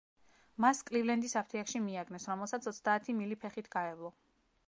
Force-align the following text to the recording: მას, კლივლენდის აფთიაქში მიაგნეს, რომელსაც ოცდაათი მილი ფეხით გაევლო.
მას, 0.63 0.79
კლივლენდის 0.87 1.35
აფთიაქში 1.41 1.83
მიაგნეს, 1.83 2.25
რომელსაც 2.33 2.71
ოცდაათი 2.73 3.17
მილი 3.21 3.39
ფეხით 3.45 3.69
გაევლო. 3.79 4.13